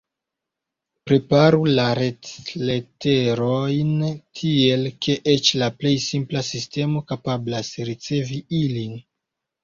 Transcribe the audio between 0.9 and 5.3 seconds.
Preparu la retleterojn tiel, ke